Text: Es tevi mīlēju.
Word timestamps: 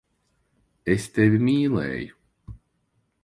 Es 0.95 1.05
tevi 1.17 1.41
mīlēju. 1.49 2.21